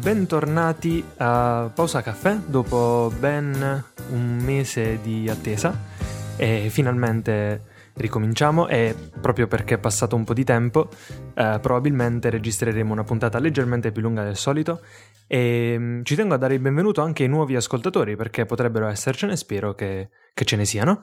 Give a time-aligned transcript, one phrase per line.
[0.00, 5.78] bentornati a Pausa Caffè dopo ben un mese di attesa
[6.38, 10.88] e finalmente ricominciamo e proprio perché è passato un po' di tempo
[11.34, 14.80] eh, probabilmente registreremo una puntata leggermente più lunga del solito
[15.26, 19.36] e mm, ci tengo a dare il benvenuto anche ai nuovi ascoltatori perché potrebbero essercene,
[19.36, 21.02] spero che, che ce ne siano.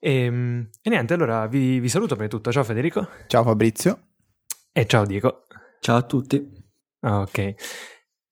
[0.00, 2.50] E, mm, e niente, allora vi, vi saluto per tutto.
[2.50, 3.06] Ciao Federico.
[3.28, 4.08] Ciao Fabrizio.
[4.72, 5.44] E ciao Diego.
[5.78, 6.44] Ciao a tutti.
[7.02, 7.54] Ok.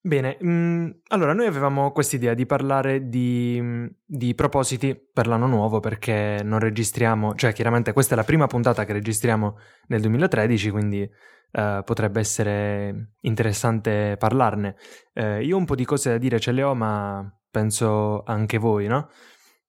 [0.03, 5.47] Bene, mh, mm, allora noi avevamo quest'idea di parlare di, mm, di, propositi per l'anno
[5.47, 10.71] nuovo perché non registriamo, cioè chiaramente questa è la prima puntata che registriamo nel 2013,
[10.71, 14.77] quindi uh, potrebbe essere interessante parlarne.
[15.13, 18.87] Uh, io un po' di cose da dire ce le ho, ma penso anche voi,
[18.87, 19.11] no?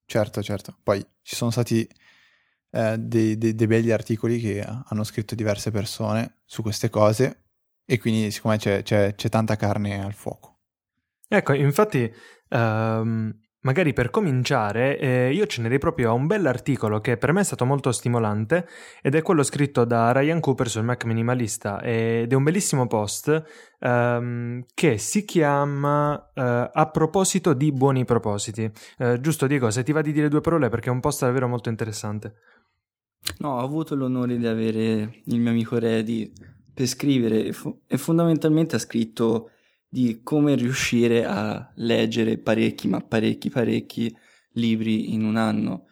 [0.06, 0.78] Certo, certo.
[0.82, 1.86] Poi ci sono stati
[2.72, 7.42] eh, dei, dei, dei begli articoli che hanno scritto diverse persone su queste cose
[7.86, 10.60] e quindi siccome c'è, c'è, c'è tanta carne al fuoco.
[11.28, 12.12] Ecco, infatti,
[12.50, 17.44] um, magari per cominciare, eh, io cenerei proprio a un bell'articolo che per me è
[17.44, 18.68] stato molto stimolante
[19.02, 23.44] ed è quello scritto da Ryan Cooper sul Mac Minimalista ed è un bellissimo post
[23.80, 28.70] um, che si chiama uh, A proposito di buoni propositi.
[28.98, 31.48] Uh, giusto Diego, se ti va di dire due parole perché è un post davvero
[31.48, 32.36] molto interessante.
[33.38, 36.34] No, ho avuto l'onore di avere il mio amico Reddy
[36.74, 39.52] per scrivere e, fu- e fondamentalmente ha scritto
[39.88, 44.16] di come riuscire a leggere parecchi, ma parecchi, parecchi
[44.54, 45.88] libri in un anno.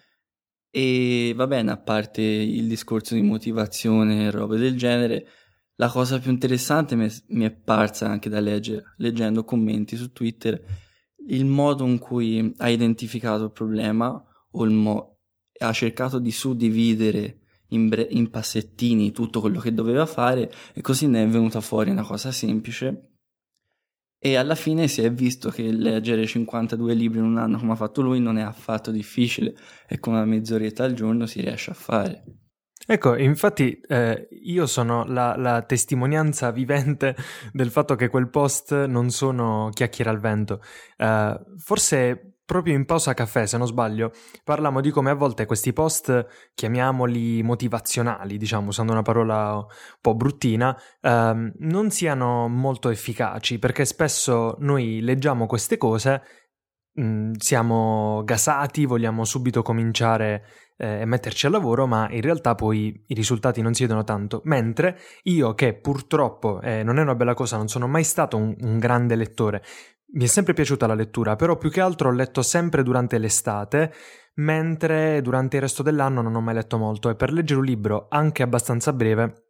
[0.72, 5.27] E va bene, a parte il discorso di motivazione e robe del genere,
[5.75, 10.61] la cosa più interessante mi è parsa anche da leggere, leggendo commenti su Twitter,
[11.27, 15.17] il modo in cui ha identificato il problema o mo-
[15.59, 17.39] ha cercato di suddividere
[17.70, 21.89] in, bre- in passettini tutto quello che doveva fare e così ne è venuta fuori
[21.89, 23.09] una cosa semplice
[24.22, 27.78] e alla fine si è visto che leggere 52 libri in un anno come ha
[27.78, 29.56] fatto lui non è affatto difficile
[29.88, 32.24] e con una mezz'oretta al giorno si riesce a fare.
[32.85, 37.16] Ecco, infatti eh, io sono la, la, testimonianza vivente
[37.53, 40.62] del fatto che quel post non sono chiacchiere al vento.
[40.97, 44.12] Uh, forse proprio in pausa caffè, se non sbaglio,
[44.44, 49.66] parliamo di come a volte questi post, chiamiamoli motivazionali, diciamo, usando una parola un
[50.02, 56.24] po' bruttina, ehm, non siano molto efficaci, perché spesso noi leggiamo queste cose,
[56.94, 60.44] mh, mm, siamo gasati, vogliamo subito cominciare
[60.78, 64.42] eh, e metterci al lavoro, ma in realtà poi i risultati non si vedono tanto.
[64.46, 68.56] Mentre io, che purtroppo eh, non è una bella cosa, non sono mai stato un,
[68.60, 69.62] un grande lettore,
[70.14, 73.94] mi è sempre piaciuta la lettura, però più che altro ho letto sempre durante l'estate,
[74.36, 78.08] mentre durante il resto dell'anno non ho mai letto molto e per leggere un libro
[78.09, 79.44] anche abbastanza breve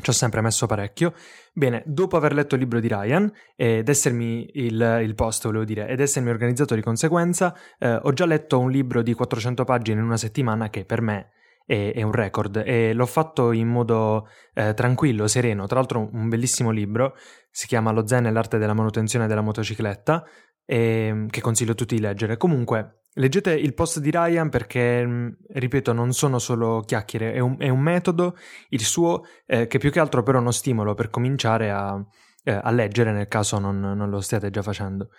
[0.00, 1.12] ci ho sempre messo parecchio.
[1.52, 5.88] Bene, dopo aver letto il libro di Ryan ed essermi il, il post, volevo dire,
[5.88, 10.06] ed essermi organizzato di conseguenza, eh, ho già letto un libro di 400 pagine in
[10.06, 11.30] una settimana che per me
[11.70, 15.66] è, è un record e l'ho fatto in modo eh, tranquillo, sereno.
[15.66, 17.14] Tra l'altro un bellissimo libro,
[17.48, 20.24] si chiama Lo Zen e l'arte della manutenzione della motocicletta,
[20.64, 22.36] e, che consiglio a tutti di leggere.
[22.36, 27.54] Comunque, leggete il post di Ryan perché, mm, ripeto, non sono solo chiacchiere, è un,
[27.60, 28.36] è un metodo,
[28.70, 32.04] il suo, eh, che più che altro però è uno stimolo per cominciare a,
[32.42, 35.10] eh, a leggere nel caso non, non, lo stiate già facendo.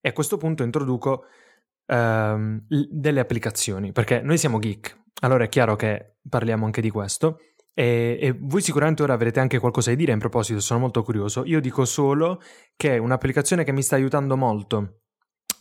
[0.00, 1.26] E a questo punto introduco
[1.86, 7.38] ehm, delle applicazioni, perché noi siamo geek, allora è chiaro che parliamo anche di questo.
[7.72, 11.44] E, e, voi sicuramente ora avrete anche qualcosa da dire in proposito, sono molto curioso.
[11.44, 12.40] Io dico solo
[12.76, 14.76] che un'applicazione che mi sta aiutando molto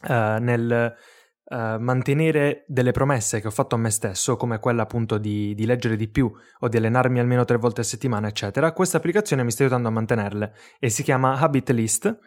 [0.08, 0.96] uh, nel
[1.44, 5.66] uh, mantenere delle promesse che ho fatto a me stesso, come quella appunto di, di,
[5.66, 8.74] leggere di più o di allenarmi almeno tre volte a settimana, eccetera.
[8.74, 12.18] Questa applicazione mi sta aiutando a mantenerle e si chiama Habit List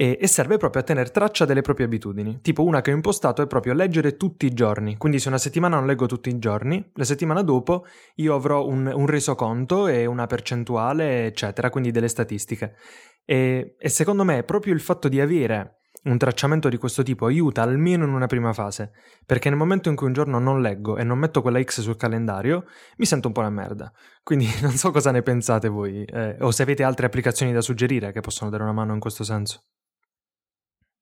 [0.00, 2.38] e, e, serve proprio a tenere traccia delle proprie abitudini.
[2.40, 5.74] Tipo una che ho impostato è proprio leggere tutti i giorni, quindi se una settimana
[5.74, 10.28] non leggo tutti i giorni, la settimana dopo io avrò un, un resoconto e una
[10.28, 12.76] percentuale, eccetera, quindi delle statistiche.
[13.24, 17.62] E, e secondo me proprio il fatto di avere un tracciamento di questo tipo aiuta
[17.62, 18.92] almeno in una prima fase,
[19.26, 21.96] perché nel momento in cui un giorno non leggo e non metto quella X sul
[21.96, 22.66] calendario,
[22.98, 23.92] mi sento un po' una merda.
[24.22, 28.12] Quindi non so cosa ne pensate voi, eh, o se avete altre applicazioni da suggerire
[28.12, 29.64] che possono dare una mano in questo senso.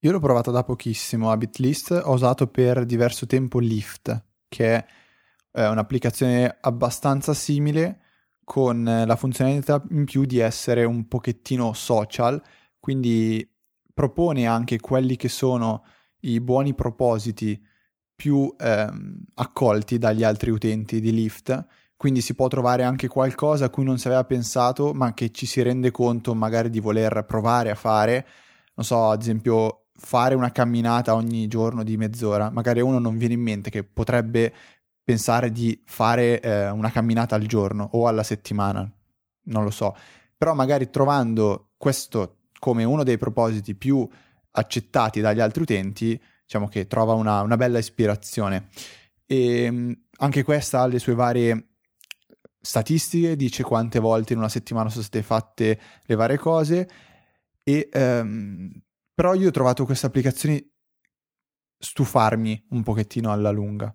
[0.01, 4.85] Io l'ho provato da pochissimo a Bitlist, ho usato per diverso tempo Lift, che
[5.49, 8.01] è un'applicazione abbastanza simile
[8.43, 12.39] con la funzionalità in più di essere un pochettino social,
[12.79, 13.49] quindi
[13.91, 15.83] propone anche quelli che sono
[16.21, 17.59] i buoni propositi
[18.15, 21.65] più ehm, accolti dagli altri utenti di Lyft,
[21.97, 25.47] quindi si può trovare anche qualcosa a cui non si aveva pensato, ma che ci
[25.47, 28.27] si rende conto magari di voler provare a fare.
[28.75, 33.33] Non so, ad esempio fare una camminata ogni giorno di mezz'ora, magari uno non viene
[33.33, 34.53] in mente che potrebbe
[35.03, 38.89] pensare di fare eh, una camminata al giorno o alla settimana,
[39.43, 39.95] non lo so,
[40.37, 44.07] però magari trovando questo come uno dei propositi più
[44.51, 48.69] accettati dagli altri utenti, diciamo che trova una, una bella ispirazione.
[49.25, 51.67] E ehm, anche questa ha le sue varie
[52.59, 56.89] statistiche, dice quante volte in una settimana sono state fatte le varie cose,
[57.63, 58.71] e, um,
[59.17, 60.63] però io ho trovato queste applicazioni
[61.79, 63.91] stufarmi un pochettino alla lunga,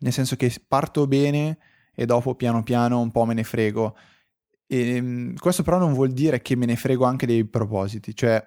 [0.00, 1.56] nel senso che parto bene
[1.94, 3.96] e dopo piano piano un po' me ne frego.
[4.66, 8.46] E, um, questo però non vuol dire che me ne frego anche dei propositi, cioè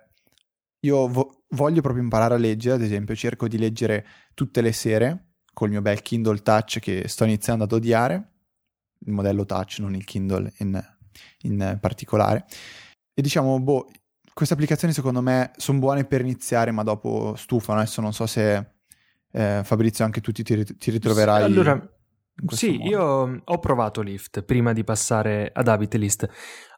[0.81, 4.05] io vo- voglio proprio imparare a leggere, ad esempio cerco di leggere
[4.35, 8.33] tutte le sere col mio bel Kindle Touch che sto iniziando ad odiare,
[8.99, 10.79] il modello Touch, non il Kindle in,
[11.39, 12.45] in particolare.
[13.15, 13.89] E diciamo, boh,
[14.37, 17.79] queste applicazioni secondo me sono buone per iniziare, ma dopo stufano.
[17.79, 18.73] Adesso non so se
[19.31, 21.43] eh, Fabrizio anche tu ti, ti ritroverai.
[21.43, 21.96] Allora,
[22.45, 22.89] sì, modo.
[22.89, 26.29] io ho provato Lift prima di passare ad Habit List.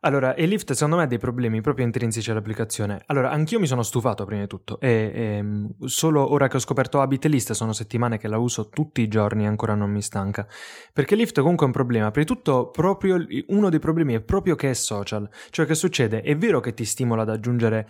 [0.01, 3.03] Allora, e Lift secondo me ha dei problemi proprio intrinseci all'applicazione.
[3.07, 6.59] Allora, anch'io mi sono stufato prima di tutto e, e ehm, solo ora che ho
[6.59, 10.01] scoperto Habit List sono settimane che la uso tutti i giorni e ancora non mi
[10.01, 10.47] stanca.
[10.93, 12.11] Perché Lift comunque è un problema.
[12.11, 13.17] Prima di tutto, proprio
[13.47, 15.29] uno dei problemi è proprio che è social.
[15.49, 16.21] Cioè, che succede?
[16.21, 17.89] È vero che ti stimola ad aggiungere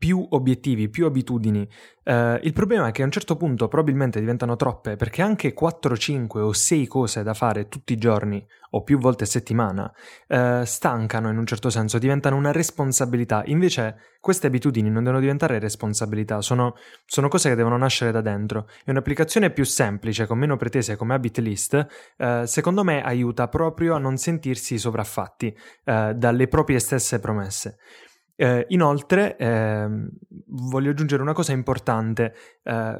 [0.00, 1.68] più obiettivi, più abitudini.
[2.04, 5.94] Uh, il problema è che a un certo punto probabilmente diventano troppe perché anche 4,
[5.94, 9.92] 5 o 6 cose da fare tutti i giorni o più volte a settimana
[10.28, 13.42] uh, stancano in un certo senso, diventano una responsabilità.
[13.44, 18.68] Invece queste abitudini non devono diventare responsabilità, sono, sono cose che devono nascere da dentro.
[18.86, 21.86] E un'applicazione più semplice, con meno pretese come Habit List,
[22.16, 25.54] uh, secondo me aiuta proprio a non sentirsi sovraffatti
[25.84, 27.76] dalle proprie stesse promesse.
[28.36, 29.88] Eh, inoltre, eh,
[30.46, 32.34] voglio aggiungere una cosa importante.
[32.62, 32.96] Eh,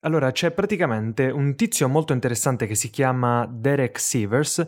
[0.00, 4.66] allora, c'è praticamente un tizio molto interessante che si chiama Derek Sievers,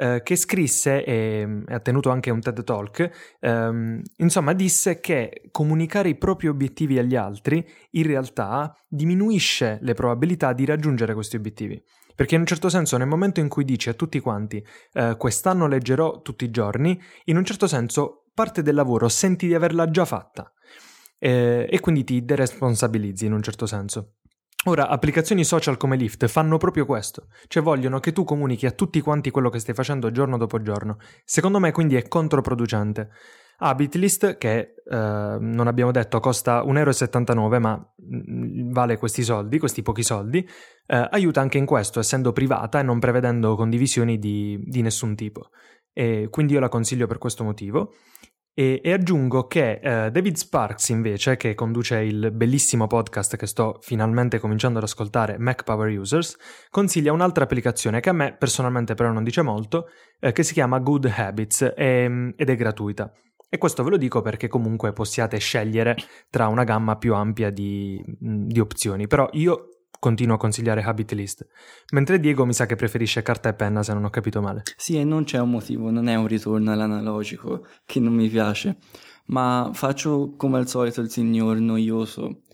[0.00, 6.08] eh, che scrisse e, ha tenuto anche un TED Talk, ehm, insomma disse che comunicare
[6.08, 11.82] i propri obiettivi agli altri in realtà diminuisce le probabilità di raggiungere questi obiettivi.
[12.14, 15.66] Perché in un certo senso nel momento in cui dici a tutti quanti eh, quest'anno
[15.66, 20.04] leggerò tutti i giorni, in un certo senso parte del lavoro senti di averla già
[20.04, 20.52] fatta
[21.18, 24.14] eh, e quindi ti deresponsabilizzi in un certo senso.
[24.64, 29.00] Ora, applicazioni social come Lyft fanno proprio questo, cioè vogliono che tu comunichi a tutti
[29.00, 30.98] quanti quello che stai facendo giorno dopo giorno.
[31.24, 33.08] Secondo me quindi è controproducente.
[33.62, 39.82] Habitlist, che eh, non abbiamo detto costa 1,79 euro, ma mm, vale questi soldi, questi
[39.82, 40.46] pochi soldi,
[40.86, 45.50] eh, aiuta anche in questo, essendo privata e non prevedendo condivisioni di, di nessun tipo.
[45.92, 47.92] E quindi io la consiglio per questo motivo.
[48.52, 53.78] E, e aggiungo che eh, David Sparks, invece, che conduce il bellissimo podcast che sto
[53.80, 56.36] finalmente cominciando ad ascoltare, Mac Power Users,
[56.68, 59.86] consiglia un'altra applicazione che a me personalmente però non dice molto,
[60.18, 63.12] eh, che si chiama Good Habits e, ed è gratuita.
[63.48, 65.96] E questo ve lo dico perché comunque possiate scegliere
[66.28, 69.08] tra una gamma più ampia di, di opzioni.
[69.08, 71.46] Però io continuo a consigliare Habit List.
[71.92, 74.62] Mentre Diego mi sa che preferisce carta e penna, se non ho capito male.
[74.76, 78.78] Sì, e non c'è un motivo, non è un ritorno all'analogico che non mi piace,
[79.26, 82.44] ma faccio come al solito il signor noioso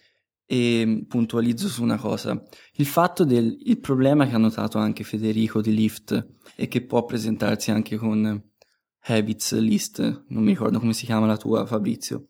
[0.45, 2.41] e puntualizzo su una cosa.
[2.75, 7.05] Il fatto del il problema che ha notato anche Federico di Lift e che può
[7.05, 8.43] presentarsi anche con
[9.09, 12.27] Habits List, non mi ricordo come si chiama la tua Fabrizio,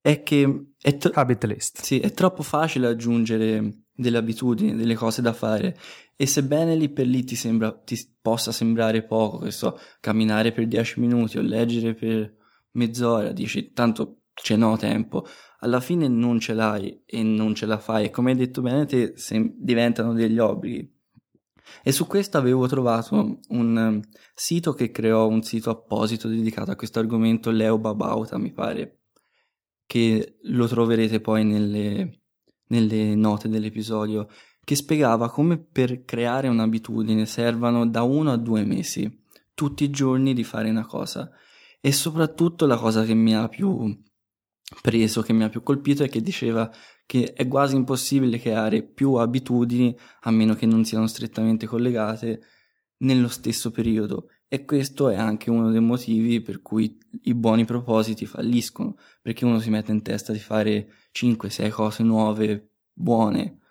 [0.00, 1.82] è che è, tro- Habit List.
[1.82, 5.76] Sì, è troppo facile aggiungere delle abitudini, delle cose da fare
[6.16, 10.66] e sebbene lì per lì ti, sembra, ti possa sembrare poco, che so, camminare per
[10.66, 12.34] 10 minuti o leggere per
[12.72, 15.26] mezz'ora, dici tanto ce n'ho tempo,
[15.58, 18.86] alla fine non ce l'hai e non ce la fai e come hai detto bene
[18.86, 20.90] te sem- diventano degli obblighi.
[21.82, 24.00] E su questo avevo trovato un um,
[24.34, 29.00] sito che creò un sito apposito dedicato a questo argomento, Leo Babauta mi pare,
[29.86, 32.21] che lo troverete poi nelle
[32.72, 34.28] nelle note dell'episodio,
[34.64, 39.24] che spiegava come per creare un'abitudine servano da uno a due mesi,
[39.54, 41.30] tutti i giorni di fare una cosa.
[41.80, 43.94] E soprattutto la cosa che mi ha più
[44.80, 46.70] preso, che mi ha più colpito, è che diceva
[47.04, 52.40] che è quasi impossibile creare più abitudini, a meno che non siano strettamente collegate,
[52.98, 54.28] nello stesso periodo.
[54.48, 59.58] E questo è anche uno dei motivi per cui i buoni propositi falliscono, perché uno
[59.58, 63.62] si mette in testa di fare 5-6 cose nuove, buone,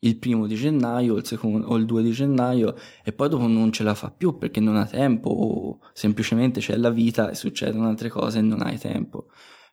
[0.00, 3.72] il primo di gennaio il secondo, o il 2 di gennaio e poi dopo non
[3.72, 7.88] ce la fa più perché non ha tempo o semplicemente c'è la vita e succedono
[7.88, 9.28] altre cose e non hai tempo.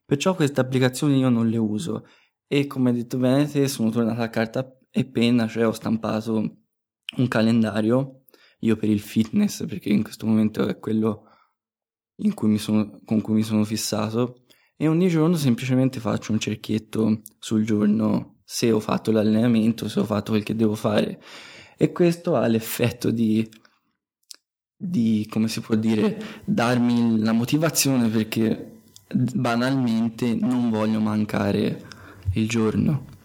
[0.05, 2.07] Perciò queste applicazioni io non le uso
[2.48, 6.57] e come detto bene te sono tornato a carta e penna, cioè ho stampato
[7.17, 8.24] un calendario
[8.60, 11.24] io per il fitness perché in questo momento è quello
[12.34, 14.46] cui sono, con cui mi sono fissato
[14.77, 20.05] e ogni giorno semplicemente faccio un cerchietto sul giorno se ho fatto l'allenamento, se ho
[20.05, 21.19] fatto quel che devo fare
[21.75, 23.48] e questo ha l'effetto di,
[24.75, 28.81] di come si può dire, darmi la motivazione perché
[29.13, 31.86] banalmente non voglio mancare
[32.34, 33.15] il giorno.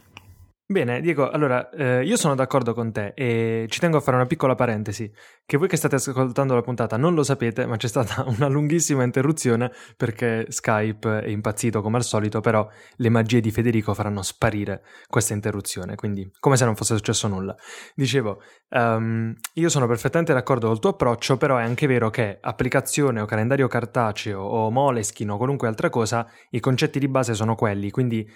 [0.72, 4.24] Bene, Diego, allora eh, io sono d'accordo con te e ci tengo a fare una
[4.24, 5.12] piccola parentesi,
[5.44, 9.02] che voi che state ascoltando la puntata non lo sapete, ma c'è stata una lunghissima
[9.02, 14.82] interruzione perché Skype è impazzito come al solito, però le magie di Federico faranno sparire
[15.08, 17.54] questa interruzione, quindi come se non fosse successo nulla.
[17.94, 23.20] Dicevo, um, io sono perfettamente d'accordo col tuo approccio, però è anche vero che applicazione
[23.20, 27.90] o calendario cartaceo o Moleskin o qualunque altra cosa, i concetti di base sono quelli,
[27.90, 28.26] quindi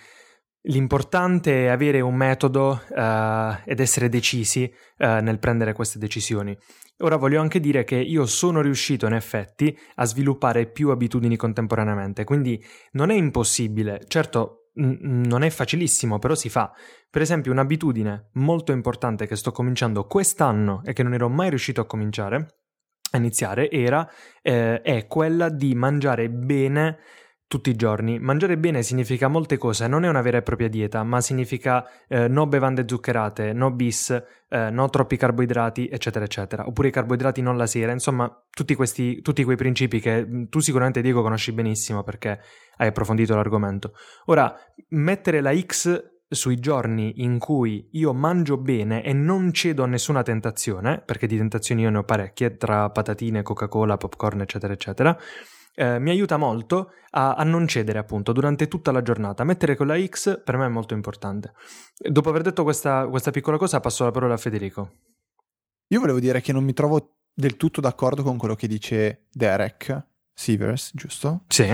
[0.69, 4.65] L'importante è avere un metodo uh, ed essere decisi
[4.99, 6.57] uh, nel prendere queste decisioni.
[6.99, 12.25] Ora voglio anche dire che io sono riuscito in effetti a sviluppare più abitudini contemporaneamente,
[12.25, 16.73] quindi non è impossibile, certo n- non è facilissimo, però si fa.
[17.09, 21.81] Per esempio un'abitudine molto importante che sto cominciando quest'anno e che non ero mai riuscito
[21.81, 22.57] a cominciare,
[23.13, 24.09] a iniziare, era,
[24.43, 26.99] eh, è quella di mangiare bene
[27.49, 28.19] tutti i giorni.
[28.19, 32.29] Mangiare bene significa molte cose, non è una vera e propria dieta, ma significa eh,
[32.29, 34.11] no bevande zuccherate, no bis,
[34.49, 36.67] eh, no troppi carboidrati, eccetera, eccetera.
[36.67, 40.59] Oppure i carboidrati non la sera, insomma, tutti, questi, tutti quei principi che mm, tu
[40.59, 42.41] sicuramente, Diego, conosci benissimo perché
[42.79, 43.93] hai approfondito l'argomento.
[44.27, 44.53] Ora,
[44.89, 50.25] mettere la X sui giorni in cui io mangio bene e non cedo a nessuna
[50.25, 55.17] tentazione, perché di tentazioni io ne ho parecchie, tra patatine, Coca-Cola, popcorn, eccetera, eccetera,
[55.79, 59.45] eh, mi aiuta molto a, a, non cedere appunto durante tutta la giornata.
[59.45, 61.53] Mettere quella X per me è molto importante.
[61.97, 64.91] Dopo aver detto questa, questa piccola cosa passo la parola a Federico.
[65.89, 70.07] Io volevo dire che non mi trovo del tutto d'accordo con quello che dice Derek
[70.33, 71.45] Sievers, giusto?
[71.49, 71.69] Sì.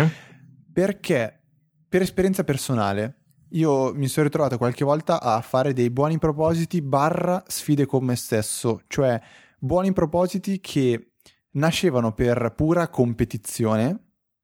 [0.73, 1.41] Perché
[1.89, 3.19] per esperienza personale
[3.51, 8.17] io mi sono ritrovato qualche volta a fare dei buoni propositi barra sfide con me
[8.17, 9.21] stesso, cioè
[9.59, 11.12] buoni propositi che
[11.53, 13.99] nascevano per pura competizione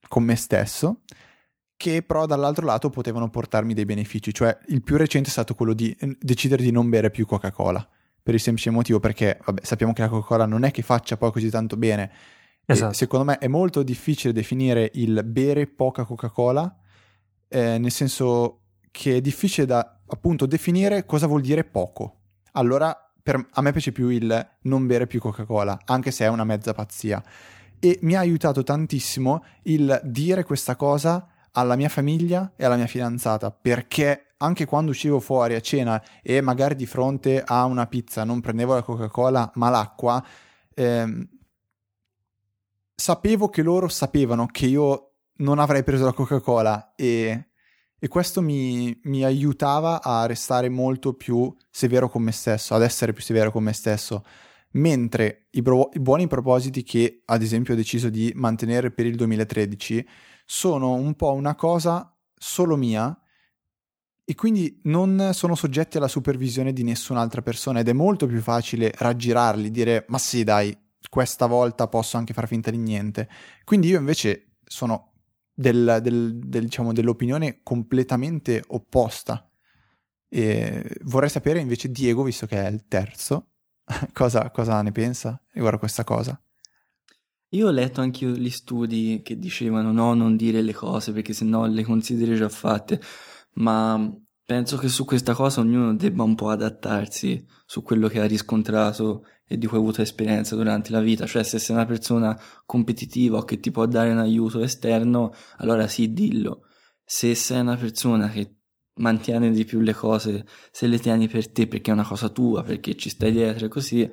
[0.08, 1.02] con me stesso,
[1.76, 4.32] che però dall'altro lato potevano portarmi dei benefici.
[4.32, 7.86] Cioè, il più recente è stato quello di eh, decidere di non bere più Coca-Cola.
[8.20, 11.32] Per il semplice motivo perché, vabbè, sappiamo che la Coca-Cola non è che faccia poi
[11.32, 12.10] così tanto bene.
[12.70, 12.92] Esatto.
[12.92, 16.76] secondo me è molto difficile definire il bere poca Coca-Cola,
[17.48, 22.20] eh, nel senso che è difficile da appunto definire cosa vuol dire poco.
[22.52, 26.44] Allora per, a me piace più il non bere più Coca-Cola, anche se è una
[26.44, 27.22] mezza pazzia.
[27.78, 32.86] E mi ha aiutato tantissimo il dire questa cosa alla mia famiglia e alla mia
[32.86, 38.24] fidanzata, perché anche quando uscivo fuori a cena e magari di fronte a una pizza
[38.24, 40.24] non prendevo la Coca-Cola ma l'acqua,
[40.72, 41.28] ehm,
[42.94, 47.47] sapevo che loro sapevano che io non avrei preso la Coca-Cola e
[47.98, 53.12] e questo mi, mi, aiutava a restare molto più severo con me stesso, ad essere
[53.12, 54.24] più severo con me stesso.
[54.72, 59.16] Mentre i, bro- i buoni propositi che ad esempio ho deciso di mantenere per il
[59.16, 60.06] 2013
[60.44, 63.18] sono un po' una cosa solo mia
[64.24, 68.92] e quindi non sono soggetti alla supervisione di nessun'altra persona ed è molto più facile
[68.94, 70.76] raggirarli, dire ma sì dai,
[71.08, 73.28] questa volta posso anche far finta di niente.
[73.64, 75.12] Quindi io invece sono
[75.58, 79.50] del, del, del, diciamo, dell'opinione completamente opposta.
[80.28, 83.54] E vorrei sapere invece Diego, visto che è il terzo,
[84.12, 86.40] cosa, cosa ne pensa riguardo a questa cosa.
[87.52, 91.66] Io ho letto anche gli studi che dicevano no, non dire le cose perché sennò
[91.66, 93.00] le consideri già fatte,
[93.54, 94.14] ma
[94.48, 99.26] penso che su questa cosa ognuno debba un po' adattarsi su quello che ha riscontrato
[99.46, 103.36] e di cui hai avuto esperienza durante la vita, cioè se sei una persona competitiva
[103.36, 106.62] o che ti può dare un aiuto esterno, allora sì, dillo.
[107.04, 108.60] Se sei una persona che
[108.94, 112.62] mantiene di più le cose, se le tieni per te perché è una cosa tua,
[112.62, 114.10] perché ci stai dietro e così,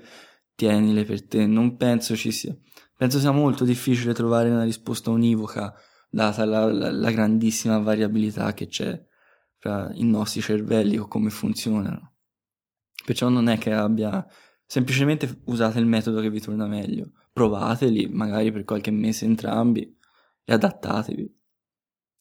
[0.53, 1.45] tienile per te.
[1.45, 2.53] Non penso ci sia.
[2.97, 5.73] Penso sia molto difficile trovare una risposta univoca,
[6.09, 9.01] data la, la, la grandissima variabilità che c'è
[9.65, 12.13] fra i nostri cervelli o come funzionano.
[13.03, 14.25] Perciò non è che abbia
[14.67, 17.11] Semplicemente usate il metodo che vi torna meglio.
[17.31, 19.95] Provateli, magari per qualche mese entrambi,
[20.43, 21.33] e adattatevi.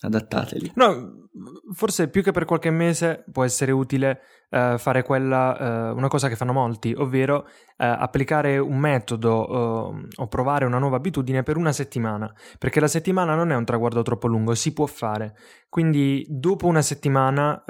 [0.01, 0.73] Adattateli.
[0.75, 1.31] No,
[1.73, 4.21] forse più che per qualche mese può essere utile
[4.55, 7.47] uh, fare quella, uh, una cosa che fanno molti, ovvero
[7.77, 13.51] applicare un metodo o provare una nuova abitudine per una settimana, perché la settimana non
[13.51, 15.35] è un traguardo troppo lungo, si può fare.
[15.69, 17.65] Quindi dopo una settimana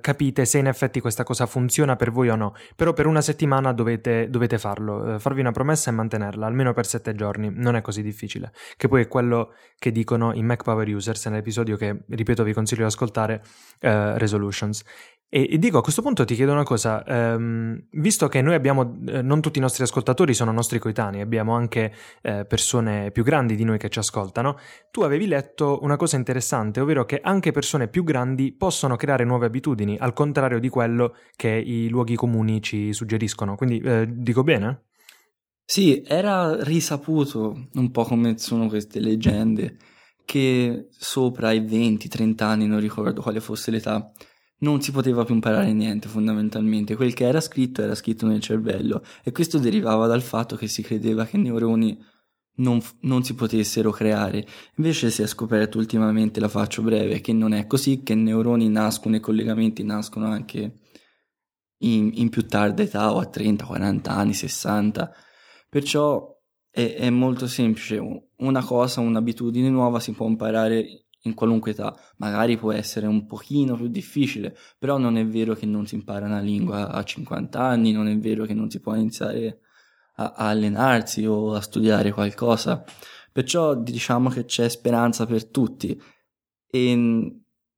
[0.00, 3.72] capite se in effetti questa cosa funziona per voi o no, però per una settimana
[3.72, 8.00] dovete, dovete farlo, farvi una promessa e mantenerla, almeno per sette giorni, non è così
[8.00, 12.52] difficile, che poi è quello che dicono i Mac Power Users nell'episodio che, ripeto, vi
[12.52, 13.42] consiglio di ascoltare,
[13.80, 14.84] Resolutions.
[15.30, 18.98] E, e, dico a questo punto ti chiedo una cosa, um, visto che noi abbiamo,
[19.06, 23.56] eh, non tutti i nostri ascoltatori sono nostri coetanei, abbiamo anche eh, persone più grandi
[23.56, 24.58] di noi che ci ascoltano,
[24.90, 29.46] tu avevi letto una cosa interessante, ovvero che anche persone più grandi possono creare nuove
[29.46, 33.56] abitudini, al contrario di quello che i luoghi comuni ci suggeriscono.
[33.56, 34.82] Quindi eh, dico bene?
[35.64, 39.78] Sì, era risaputo un po' come sono queste leggende,
[40.26, 44.12] che sopra i 20-30 anni, non ricordo quale fosse l'età,
[44.60, 49.04] non si poteva più imparare niente fondamentalmente, quel che era scritto era scritto nel cervello
[49.22, 51.98] e questo derivava dal fatto che si credeva che neuroni
[52.58, 54.44] non, non, si potessero creare.
[54.76, 59.16] Invece si è scoperto ultimamente, la faccio breve, che non è così, che neuroni nascono
[59.16, 60.80] e collegamenti nascono anche
[61.78, 65.12] in, in più tarda età o a 30, 40 anni, 60.
[65.68, 66.36] Perciò
[66.68, 68.00] è, è molto semplice,
[68.36, 71.96] una cosa, un'abitudine nuova si può imparare in qualunque età.
[72.16, 76.26] Magari può essere un pochino più difficile, però non è vero che non si impara
[76.26, 79.60] una lingua a 50 anni, non è vero che non si può iniziare
[80.16, 82.84] a, a allenarsi o a studiare qualcosa.
[83.32, 86.00] Perciò diciamo che c'è speranza per tutti
[86.70, 86.94] e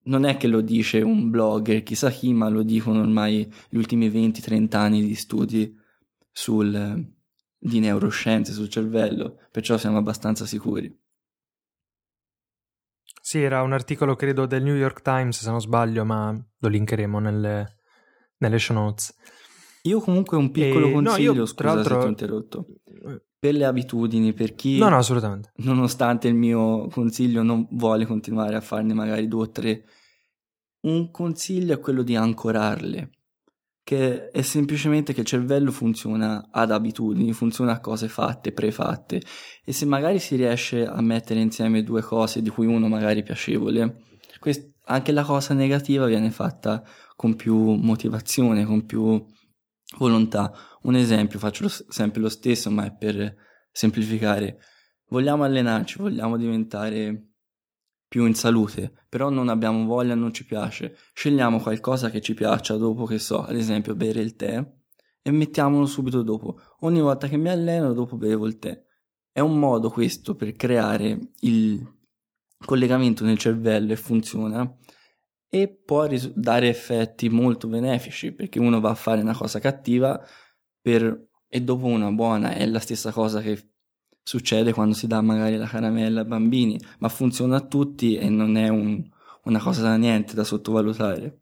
[0.03, 4.09] non è che lo dice un blogger, chissà chi, ma lo dicono ormai gli ultimi
[4.09, 5.77] 20-30 anni di studi
[6.33, 7.07] sul,
[7.59, 11.00] di neuroscienze sul cervello, perciò siamo abbastanza sicuri.
[13.31, 17.21] Sì, era un articolo credo del New York Times, se non sbaglio, ma lo linkeremo
[17.21, 17.77] nelle,
[18.39, 19.15] nelle show notes.
[19.83, 22.67] Io comunque un piccolo e, consiglio, no, io, scusa se ti ho interrotto,
[23.39, 25.53] per le abitudini, per chi, no, no, assolutamente.
[25.59, 29.85] nonostante il mio consiglio non vuole continuare a farne magari due o tre,
[30.89, 33.11] un consiglio è quello di ancorarle
[33.91, 39.21] che è semplicemente che il cervello funziona ad abitudini, funziona a cose fatte, prefatte
[39.65, 44.05] e se magari si riesce a mettere insieme due cose di cui uno magari piacevole,
[44.39, 46.85] quest- anche la cosa negativa viene fatta
[47.17, 49.27] con più motivazione, con più
[49.99, 50.53] volontà.
[50.83, 53.35] Un esempio, faccio lo, sempre lo stesso, ma è per
[53.73, 54.59] semplificare.
[55.09, 57.30] Vogliamo allenarci, vogliamo diventare
[58.11, 60.97] più in salute, però non abbiamo voglia, non ci piace.
[61.13, 64.61] Scegliamo qualcosa che ci piaccia dopo che so, ad esempio bere il tè
[65.23, 66.61] e mettiamolo subito dopo.
[66.81, 68.83] Ogni volta che mi alleno dopo bevo il tè.
[69.31, 71.99] È un modo questo per creare il
[72.59, 74.77] collegamento nel cervello e funziona
[75.49, 80.21] e può ris- dare effetti molto benefici perché uno va a fare una cosa cattiva
[80.81, 81.29] per...
[81.47, 83.70] e dopo una buona è la stessa cosa che
[84.31, 88.57] succede quando si dà magari la caramella ai bambini, ma funziona a tutti e non
[88.57, 89.03] è un,
[89.47, 91.41] una cosa da niente da sottovalutare.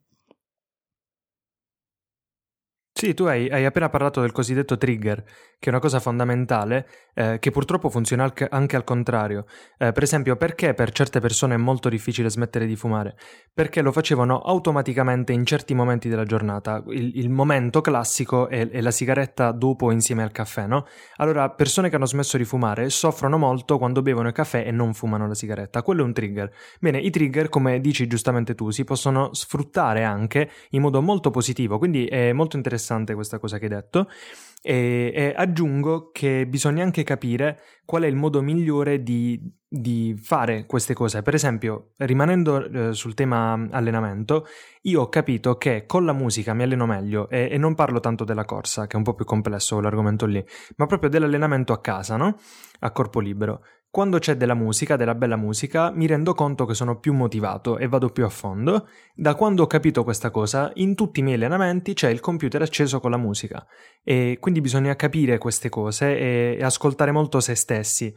[2.98, 7.38] Sì, tu hai, hai, appena parlato del cosiddetto trigger, che è una cosa fondamentale, eh,
[7.38, 9.44] che purtroppo funziona anche al contrario.
[9.78, 13.16] Eh, per esempio, perché per certe persone è molto difficile smettere di fumare?
[13.54, 16.82] Perché lo facevano automaticamente in certi momenti della giornata.
[16.88, 20.84] Il, il momento classico è, è, la sigaretta dopo insieme al caffè, no?
[21.18, 24.92] Allora, persone che hanno smesso di fumare soffrono molto quando bevono il caffè e non
[24.92, 25.84] fumano la sigaretta.
[25.84, 26.52] Quello è un trigger.
[26.80, 31.78] Bene, i trigger, come dici giustamente tu, si possono sfruttare anche in modo molto positivo,
[31.78, 34.08] quindi è molto interessante interessante questa cosa che hai detto.
[34.60, 40.66] E, e, aggiungo che bisogna anche capire qual è il modo migliore di, di fare
[40.66, 41.22] queste cose.
[41.22, 44.46] Per esempio, rimanendo eh, sul tema allenamento,
[44.82, 48.24] io ho capito che con la musica mi alleno meglio e, e, non parlo tanto
[48.24, 50.44] della corsa, che è un po' più complesso quell'argomento lì,
[50.76, 52.36] ma proprio dell'allenamento a casa, no?
[52.80, 53.62] A corpo libero.
[53.90, 57.88] Quando c'è della musica, della bella musica, mi rendo conto che sono più motivato e
[57.88, 58.86] vado più a fondo.
[59.14, 63.00] Da quando ho capito questa cosa, in tutti i miei allenamenti c'è il computer acceso
[63.00, 63.66] con la musica
[64.04, 68.14] e quindi bisogna capire queste cose e, ascoltare molto se stessi.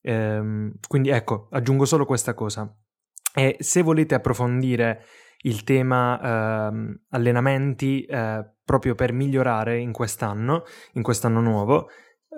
[0.00, 2.74] Ehm, quindi ecco, aggiungo solo questa cosa.
[3.34, 5.04] E se volete approfondire
[5.42, 11.88] il tema eh, allenamenti eh, proprio per migliorare in quest'anno, in quest'anno nuovo,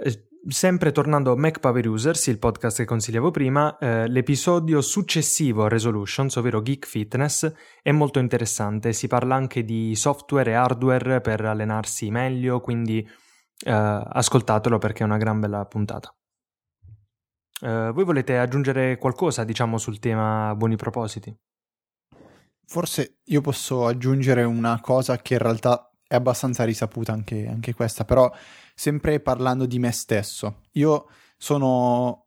[0.03, 5.65] eh, Sempre tornando a Mac Power Users, il podcast che consigliavo prima, eh, l'episodio successivo
[5.65, 8.93] a Resolutions, ovvero Geek Fitness, è molto interessante.
[8.93, 15.07] Si parla anche di software e hardware per allenarsi meglio, quindi eh, ascoltatelo perché è
[15.07, 16.13] una gran bella puntata.
[17.61, 21.33] Eh, voi volete aggiungere qualcosa, diciamo, sul tema buoni propositi?
[22.67, 28.05] Forse io posso aggiungere una cosa che in realtà è abbastanza risaputa anche, anche questa,
[28.05, 28.31] però
[28.75, 30.63] sempre parlando di me stesso.
[30.73, 32.27] Io sono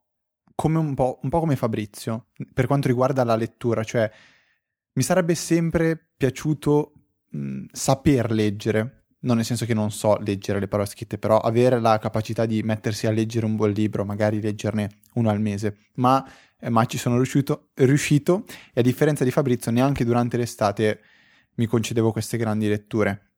[0.63, 4.09] un po', un po' come Fabrizio per quanto riguarda la lettura, cioè
[4.93, 6.93] mi sarebbe sempre piaciuto
[7.31, 11.79] mh, saper leggere, non nel senso che non so leggere le parole scritte, però avere
[11.79, 16.25] la capacità di mettersi a leggere un buon libro, magari leggerne uno al mese, ma,
[16.57, 21.01] eh, ma ci sono riuscito, riuscito e a differenza di Fabrizio neanche durante l'estate
[21.55, 23.31] mi concedevo queste grandi letture.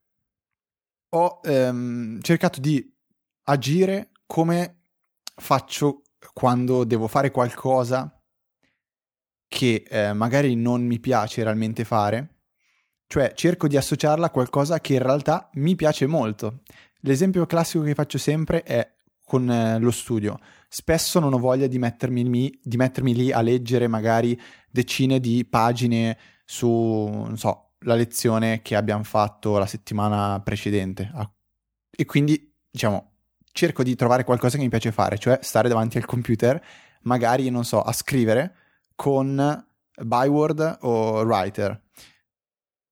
[1.10, 2.96] Ho ehm, cercato di
[3.48, 4.82] agire come
[5.36, 8.12] faccio quando devo fare qualcosa
[9.46, 12.40] che eh, magari non mi piace realmente fare,
[13.06, 16.60] cioè cerco di associarla a qualcosa che in realtà mi piace molto.
[17.00, 20.38] L'esempio classico che faccio sempre è con eh, lo studio.
[20.68, 24.38] Spesso non ho voglia di mettermi, di mettermi lì a leggere magari
[24.70, 31.10] decine di pagine su, non so, la lezione che abbiamo fatto la settimana precedente.
[31.90, 33.07] E quindi, diciamo,
[33.58, 36.62] cerco di trovare qualcosa che mi piace fare, cioè stare davanti al computer,
[37.02, 38.54] magari, non so, a scrivere
[38.94, 39.66] con
[40.00, 41.82] Byword o Writer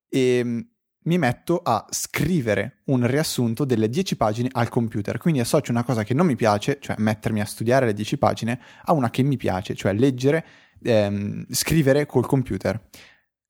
[0.09, 0.61] e mm,
[1.05, 5.19] mi metto a scrivere un riassunto delle 10 pagine al computer.
[5.19, 8.61] Quindi associo una cosa che non mi piace, cioè mettermi a studiare le 10 pagine,
[8.87, 10.45] a una che mi piace, cioè leggere,
[10.83, 12.89] ehm, scrivere col computer.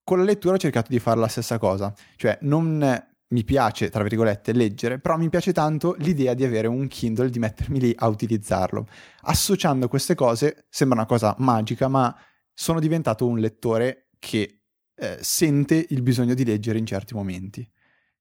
[0.05, 4.03] Con la lettura ho cercato di fare la stessa cosa, cioè non mi piace, tra
[4.03, 8.07] virgolette, leggere, però mi piace tanto l'idea di avere un Kindle, di mettermi lì a
[8.07, 8.87] utilizzarlo.
[9.23, 12.15] Associando queste cose sembra una cosa magica, ma
[12.53, 14.63] sono diventato un lettore che
[14.95, 17.69] eh, sente il bisogno di leggere in certi momenti,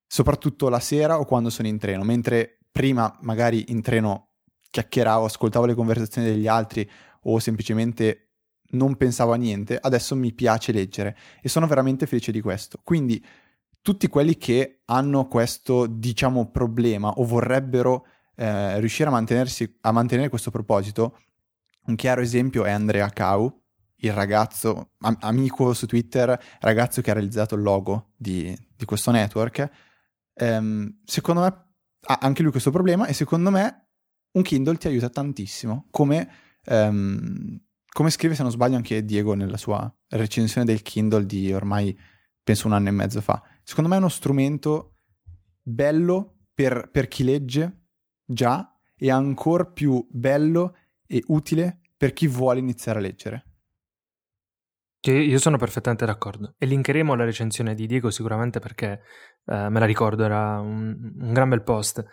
[0.07, 4.31] soprattutto la sera o quando sono in treno, mentre prima magari in treno
[4.69, 6.89] chiacchieravo, ascoltavo le conversazioni degli altri
[7.27, 8.31] o semplicemente
[8.71, 12.79] non pensavo a niente, adesso mi piace leggere e sono veramente felice di questo.
[12.83, 13.23] Quindi
[13.85, 20.49] tutti quelli che hanno questo, diciamo, problema o vorrebbero eh, riuscire a, a mantenere questo
[20.49, 21.19] proposito,
[21.85, 23.61] un chiaro esempio è Andrea Cau,
[23.97, 29.11] il ragazzo, am- amico su Twitter, ragazzo che ha realizzato il logo di, di questo
[29.11, 29.69] network,
[30.33, 31.47] ehm, secondo me
[32.07, 33.89] ha anche lui questo problema e secondo me
[34.31, 36.27] un Kindle ti aiuta tantissimo, come,
[36.63, 41.95] ehm, come scrive se non sbaglio anche Diego nella sua recensione del Kindle di ormai
[42.41, 43.43] penso un anno e mezzo fa.
[43.67, 44.99] Secondo me è uno strumento
[45.59, 47.87] bello per, per chi legge
[48.23, 50.75] già e ancora più bello
[51.07, 53.45] e utile per chi vuole iniziare a leggere.
[55.01, 56.53] Io sono perfettamente d'accordo.
[56.59, 59.01] E linkeremo la recensione di Diego sicuramente perché
[59.45, 62.03] eh, me la ricordo, era un, un, gran bel post.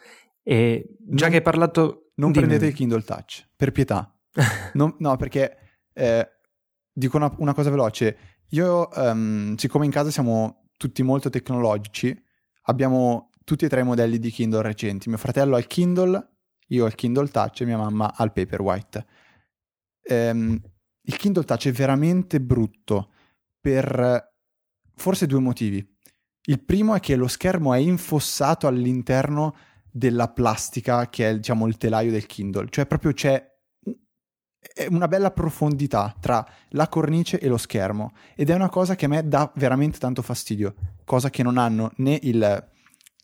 [0.42, 2.12] E già non, che hai parlato...
[2.14, 2.46] Non dimmi.
[2.46, 4.14] prendete il Kindle Touch, per pietà.
[4.74, 6.28] non, no, perché eh,
[6.90, 8.16] dico una, una, cosa veloce.
[8.50, 12.16] Io, um, siccome in casa siamo tutti molto tecnologici,
[12.62, 15.08] abbiamo tutti e tre i modelli di Kindle recenti.
[15.08, 16.28] Mio fratello ha il Kindle,
[16.68, 19.06] io ho il Kindle Touch e mia mamma ha il Paperwhite.
[20.08, 20.60] Um,
[21.02, 23.12] il Kindle Touch è veramente brutto
[23.60, 24.34] per
[24.94, 25.86] forse due motivi.
[26.44, 29.54] Il primo è che lo schermo è infossato all'interno
[29.90, 33.51] della plastica che è diciamo il telaio del Kindle, cioè proprio c'è
[34.88, 39.08] una bella profondità tra la cornice e lo schermo ed è una cosa che a
[39.08, 42.68] me dà veramente tanto fastidio, cosa che non hanno né il,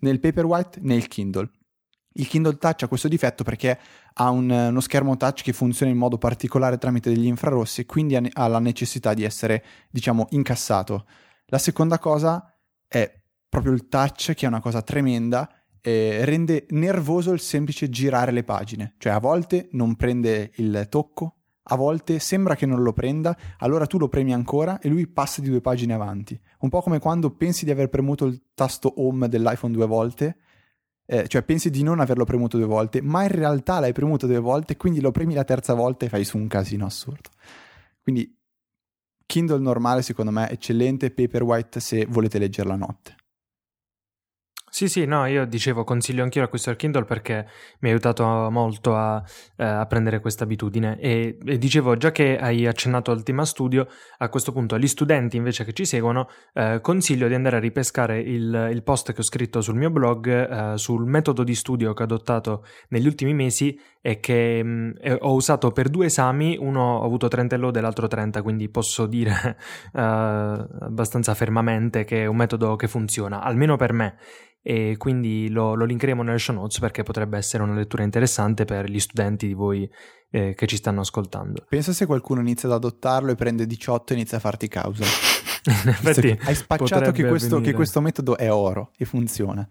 [0.01, 1.51] né il Paperwhite né il Kindle.
[2.19, 3.79] Il Kindle Touch ha questo difetto perché
[4.15, 8.17] ha un, uno schermo touch che funziona in modo particolare tramite degli infrarossi e quindi
[8.17, 11.07] ha la necessità di essere, diciamo, incassato.
[11.47, 12.53] La seconda cosa
[12.89, 15.49] è proprio il touch, che è una cosa tremenda,
[15.81, 21.35] eh, rende nervoso il semplice girare le pagine, cioè a volte non prende il tocco,
[21.71, 25.41] a volte sembra che non lo prenda, allora tu lo premi ancora e lui passa
[25.41, 26.39] di due pagine avanti.
[26.61, 30.37] Un po' come quando pensi di aver premuto il tasto home dell'iPhone due volte
[31.11, 34.41] eh, cioè pensi di non averlo premuto due volte, ma in realtà l'hai premuto due
[34.41, 37.31] volte, quindi lo premi la terza volta e fai su un casino assurdo.
[38.03, 38.37] Quindi
[39.25, 43.17] Kindle normale secondo me è eccellente, Paperwhite se volete leggere la notte.
[44.71, 47.47] Sì, sì, no, io dicevo consiglio anch'io l'acquisto del Kindle perché
[47.81, 49.23] mi ha aiutato molto a,
[49.57, 50.99] eh, a prendere questa abitudine.
[51.01, 53.87] E, e, dicevo già che hai accennato al tema studio,
[54.19, 58.21] a questo punto agli studenti invece che ci seguono eh, consiglio di andare a ripescare
[58.21, 62.03] il, il, post che ho scritto sul mio blog eh, sul metodo di studio che
[62.03, 66.99] ho adottato negli ultimi mesi e che mh, mm, ho usato per due esami, uno
[66.99, 69.57] ho avuto 30 e lode e l'altro 30, quindi posso dire
[69.95, 74.17] eh, abbastanza fermamente che è un metodo che funziona, almeno per me
[74.69, 78.85] e quindi lo, lo, linkeremo nelle show notes perché potrebbe essere una lettura interessante per
[78.91, 79.91] gli studenti di voi
[80.29, 81.65] eh, che ci stanno ascoltando.
[81.67, 85.05] Pensa se qualcuno inizia ad adottarlo e prende 18 e inizia a farti causa.
[85.65, 89.67] In effetti hai spacciato che questo, che questo, metodo è oro e funziona.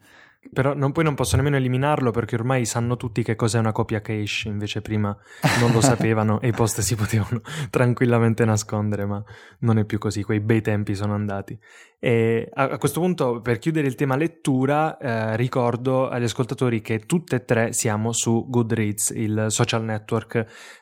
[0.51, 4.01] Però non, poi non posso nemmeno eliminarlo perché ormai sanno tutti che cos'è una copia
[4.01, 5.15] cache, invece prima
[5.59, 9.23] non lo sapevano e i post si potevano tranquillamente nascondere, ma
[9.59, 11.55] non è più così, quei bei tempi sono andati.
[11.99, 17.37] E a, questo punto, per chiudere il tema lettura, eh, ricordo agli ascoltatori che tutte
[17.37, 20.35] e tre siamo su Goodreads, il social network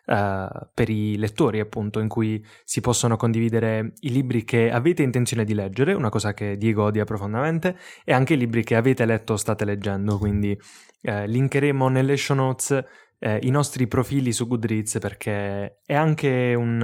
[0.05, 5.45] eh, per i lettori, appunto, in cui si possono condividere i libri che avete intenzione
[5.45, 9.33] di leggere, una cosa che Diego odia profondamente, e anche i libri che avete letto
[9.33, 10.17] o state leggendo.
[10.17, 10.59] Quindi
[11.01, 12.83] eh, linkeremo nelle show notes
[13.19, 16.81] eh, i nostri profili su Goodreads perché è anche un,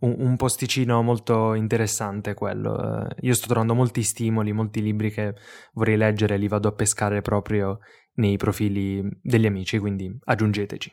[0.00, 3.06] un, un posticino molto interessante quello.
[3.06, 5.34] Eh, io sto trovando molti stimoli, molti libri che
[5.72, 7.78] vorrei leggere, li vado a pescare proprio
[8.14, 10.92] nei profili degli amici, quindi aggiungeteci.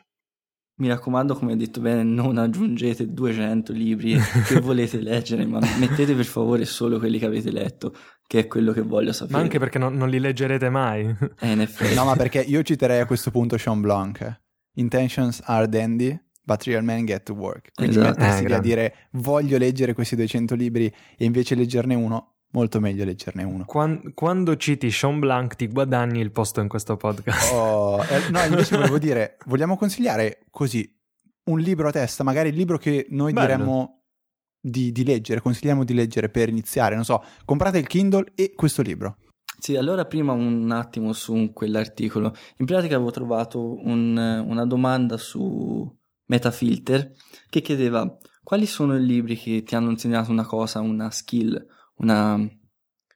[0.78, 4.14] Mi raccomando, come hai detto bene, non aggiungete 200 libri
[4.46, 7.94] che volete leggere, ma mettete per favore solo quelli che avete letto,
[8.26, 9.38] che è quello che voglio sapere.
[9.38, 11.16] Ma anche perché non, non li leggerete mai.
[11.40, 11.94] Eh, in effetti.
[11.94, 14.44] No, ma perché io citerei a questo punto Sean Blanc.
[14.78, 17.70] Intentions are dandy, but real men get to work.
[17.74, 18.18] Quindi Esatto.
[18.20, 20.86] mettersi Eh, lì a dire voglio leggere questi 200 libri
[21.16, 23.64] e invece leggerne uno, molto meglio leggerne uno.
[23.64, 27.52] Quan- quando citi Sean Blanc ti guadagni il posto in questo podcast.
[27.52, 30.88] Oh, eh, no, invece volevo dire, vogliamo consigliare così
[31.44, 33.46] un libro a testa, magari il libro che noi Bello.
[33.46, 34.00] diremmo
[34.60, 38.82] di, di leggere, consigliamo di leggere per iniziare, non so, comprate il Kindle e questo
[38.82, 39.16] libro.
[39.58, 42.34] Sì, allora prima un attimo su quell'articolo.
[42.58, 44.16] In pratica avevo trovato un-
[44.46, 45.94] una domanda su
[46.26, 47.12] Metafilter
[47.48, 51.66] che chiedeva quali sono i libri che ti hanno insegnato una cosa, una skill,
[51.96, 52.36] una...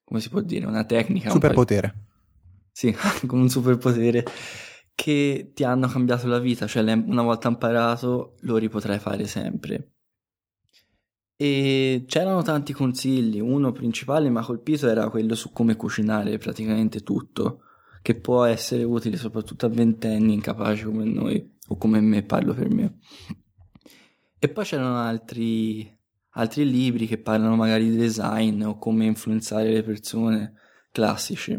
[0.05, 1.29] come si può dire, una tecnica.
[1.29, 1.94] un Superpotere.
[2.72, 2.94] Sì,
[3.26, 4.24] con un superpotere
[4.94, 9.92] che ti hanno cambiato la vita, cioè una volta imparato lo ripotrai fare sempre.
[11.42, 17.00] E c'erano tanti consigli, uno principale mi ha colpito era quello su come cucinare praticamente
[17.00, 17.62] tutto,
[18.03, 22.68] che può essere utile soprattutto a ventenni incapaci come noi, o come me, parlo per
[22.68, 22.98] me.
[24.38, 25.90] E poi c'erano altri,
[26.33, 30.53] altri libri che parlano magari di design o come influenzare le persone,
[30.92, 31.59] classici.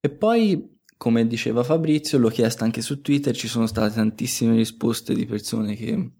[0.00, 5.14] E poi, come diceva Fabrizio, l'ho chiesto anche su Twitter, ci sono state tantissime risposte
[5.14, 6.10] di persone che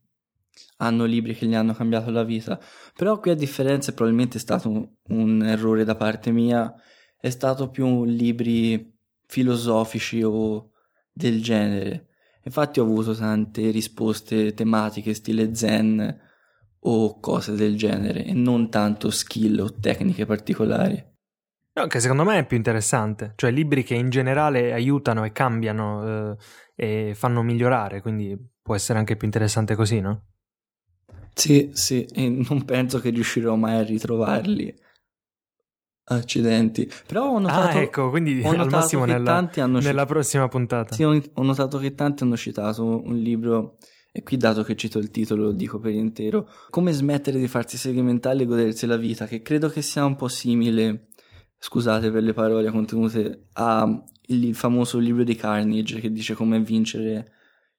[0.79, 2.59] hanno libri che gli hanno cambiato la vita.
[2.94, 6.73] Però qui a differenza, probabilmente è stato un, un errore da parte mia,
[7.18, 10.71] è stato più libri filosofici o
[11.12, 12.07] del genere.
[12.44, 16.27] Infatti ho avuto tante risposte tematiche, stile zen
[16.81, 21.05] o cose del genere, e non tanto skill o tecniche particolari.
[21.79, 26.33] No, che secondo me è più interessante, cioè libri che in generale aiutano e cambiano
[26.33, 26.37] eh,
[26.75, 30.27] e fanno migliorare, quindi può essere anche più interessante così, no?
[31.38, 34.74] Sì, sì, e non penso che riuscirò mai a ritrovarli.
[36.11, 36.90] Accidenti.
[37.07, 40.12] Però ho notato, ah, ecco, quindi ho al massimo che nella, tanti hanno nella citato-
[40.12, 40.94] prossima puntata.
[40.96, 43.77] Sì, ho, notato che tanti hanno citato un libro,
[44.11, 47.77] e qui dato che cito il titolo lo dico per intero, Come smettere di farsi
[47.77, 51.11] seghe mentali e godersi la vita, che credo che sia un po' simile,
[51.57, 57.33] scusate per le parole contenute, a il famoso libro di Carnage che dice come vincere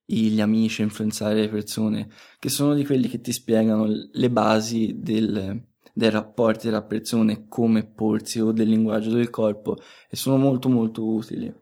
[0.09, 5.63] gli amici, influenzare le persone, che sono di quelli che ti spiegano le basi del,
[5.93, 9.77] dei rapporti tra persone, come porsi o del linguaggio del corpo
[10.09, 11.53] e sono molto molto utili,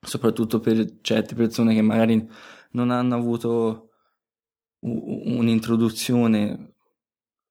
[0.00, 2.28] soprattutto per certe persone che magari
[2.72, 3.90] non hanno avuto
[4.80, 6.74] un'introduzione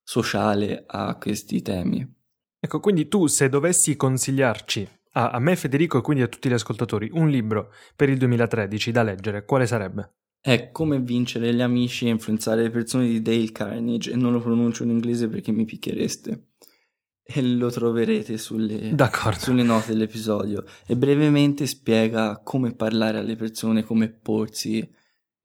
[0.04, 2.06] sociale a questi temi.
[2.60, 6.54] Ecco, quindi tu se dovessi consigliarci a, a me, Federico, e quindi a tutti gli
[6.54, 10.14] ascoltatori, un libro per il 2013 da leggere, quale sarebbe?
[10.46, 14.42] È come vincere gli amici e influenzare le persone di Dale Carnage e non lo
[14.42, 16.48] pronuncio in inglese perché mi picchiereste.
[17.24, 18.94] E lo troverete sulle,
[19.38, 24.86] sulle note dell'episodio e brevemente spiega come parlare alle persone, come porsi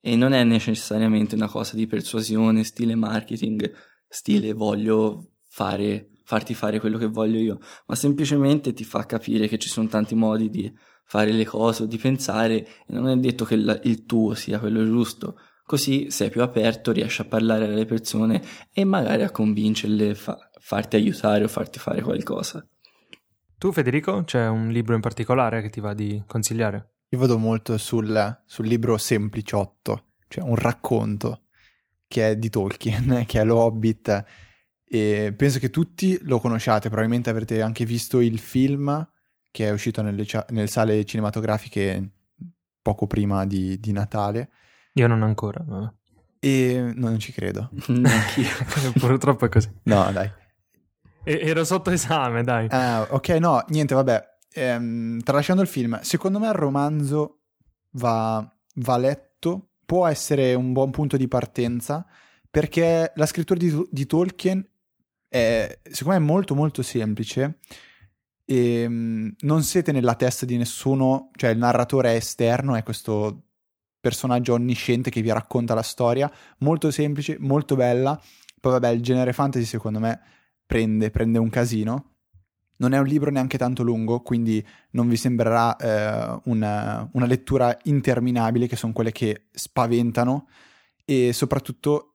[0.01, 3.73] e non è necessariamente una cosa di persuasione, stile marketing,
[4.09, 9.59] stile voglio fare, farti fare quello che voglio io, ma semplicemente ti fa capire che
[9.59, 10.77] ci sono tanti modi di
[11.09, 14.59] fare le cose o di pensare e non è detto che la- il tuo sia
[14.59, 15.41] quello giusto.
[15.65, 20.97] Così sei più aperto, riesci a parlare alle persone e magari a convincerle, fa- farti
[20.97, 22.67] aiutare o farti fare qualcosa.
[23.57, 26.91] Tu, Federico, c'è un libro in particolare che ti va di consigliare?
[27.09, 31.45] Io vado molto sul, sul libro Sempliciotto, cioè un racconto
[32.07, 34.25] che è di Tolkien, che è lo Hobbit,
[34.85, 39.07] e penso che tutti lo conosciate, probabilmente avrete anche visto il film
[39.51, 42.11] che è uscito nelle, nelle sale cinematografiche
[42.83, 44.51] poco prima di, di Natale,
[44.95, 45.63] Io non ancora.
[45.67, 45.93] vabbè.
[46.41, 47.71] e no, non ci credo.
[47.89, 48.49] Neanch'io.
[48.99, 49.71] Purtroppo è così.
[49.85, 50.31] No, dai.
[51.25, 52.67] E- ero sotto esame, dai.
[52.71, 54.37] Ah, ok, no, niente, vabbè.
[54.55, 57.41] ehm, tralasciando il film, secondo me il romanzo
[57.93, 62.07] va, va letto, può essere un buon punto di partenza,
[62.51, 64.67] perché la scrittura di, di Tolkien
[65.29, 67.59] è, secondo me, molto molto semplice
[68.51, 73.43] e ehm, non siete nella testa di nessuno, cioè il narratore è esterno, è questo
[74.01, 78.19] personaggio onnisciente che vi racconta la storia, molto semplice, molto bella.
[78.59, 80.19] Poi vabbè, il genere fantasy secondo me
[80.65, 82.15] prende, prende un casino.
[82.79, 87.77] Non è un libro neanche tanto lungo, quindi non vi sembrerà eh, una, una lettura
[87.83, 90.49] interminabile, che sono quelle che spaventano.
[91.05, 92.15] E soprattutto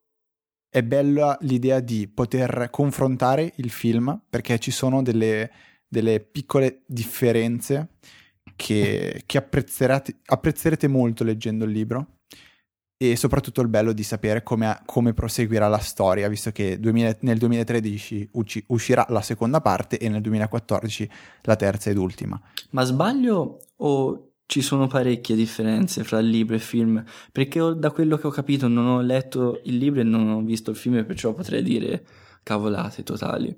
[0.68, 5.52] è bella l'idea di poter confrontare il film, perché ci sono delle,
[5.94, 7.90] delle piccole differenze
[8.56, 12.18] che, che apprezzerete, molto leggendo il libro
[12.98, 17.38] e soprattutto il bello di sapere come, come proseguirà la storia, visto che 2000, nel
[17.38, 21.10] 2013 usci, uscirà la seconda parte e nel 2014
[21.44, 22.42] la terza ed ultima.
[22.72, 27.04] Ma sbaglio o ci sono parecchie differenze fra libro e film?
[27.32, 30.72] Perché da quello che ho capito non ho letto il libro e non ho visto
[30.72, 32.06] il film, perciò potrei dire
[32.42, 33.56] cavolate totali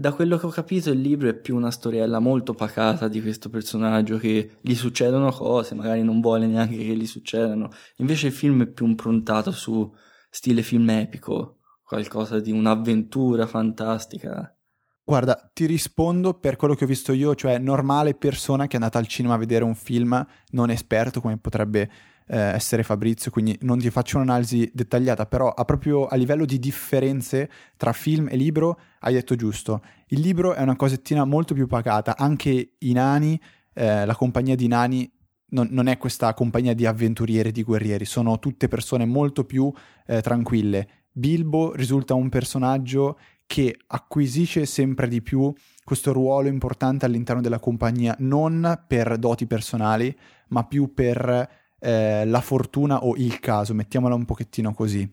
[0.00, 3.50] da quello che ho capito il libro è più una storiella molto pacata di questo
[3.50, 7.68] personaggio che gli succedono cose, magari non vuole neanche che gli succedano.
[7.96, 9.94] Invece il film è più improntato su
[10.30, 14.56] stile film epico, qualcosa di un'avventura fantastica.
[15.04, 18.96] Guarda, ti rispondo per quello che ho visto io, cioè normale persona che è andata
[18.96, 21.90] al cinema a vedere un film non esperto come potrebbe
[22.30, 26.60] eh, essere Fabrizio, quindi non ti faccio un'analisi dettagliata, però a proprio a livello di
[26.60, 29.82] differenze tra film e libro hai detto giusto.
[30.08, 33.40] Il libro è una cosettina molto più pacata, anche i nani,
[33.74, 35.10] eh, la compagnia di nani
[35.48, 39.72] non, non, è questa compagnia di avventurieri, di guerrieri, sono tutte persone molto più
[40.06, 40.88] eh, tranquille.
[41.10, 48.14] Bilbo risulta un personaggio che acquisisce sempre di più questo ruolo importante all'interno della compagnia,
[48.20, 50.16] non per doti personali,
[50.50, 55.10] ma più per eh, la fortuna o il caso, mettiamola un pochettino così.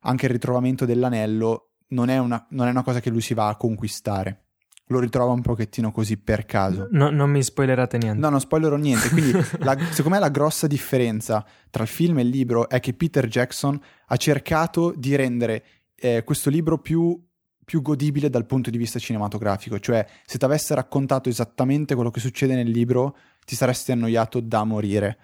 [0.00, 3.48] Anche il ritrovamento dell'anello non è una, non è una cosa che lui si va
[3.48, 4.44] a conquistare
[4.88, 6.88] lo ritrova un pochettino così per caso.
[6.90, 8.20] No, non mi spoilerate niente.
[8.20, 9.08] No, non spoilerò niente.
[9.08, 12.92] Quindi, la, secondo me, la grossa differenza tra il film e il libro è che
[12.92, 15.64] Peter Jackson ha cercato di rendere
[15.96, 17.18] eh, questo libro più,
[17.64, 19.78] più, godibile dal punto di vista cinematografico.
[19.78, 24.64] Cioè, se ti avesse raccontato esattamente quello che succede nel libro, ti saresti annoiato da
[24.64, 25.18] morire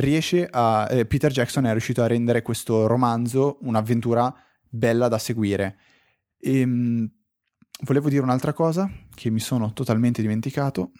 [0.00, 0.88] riesce a...
[0.90, 4.34] Eh, Peter Jackson è riuscito a rendere questo romanzo un'avventura
[4.68, 5.76] bella da seguire.
[6.38, 7.10] E, ehm,
[7.82, 10.92] volevo dire un'altra cosa che mi sono totalmente dimenticato.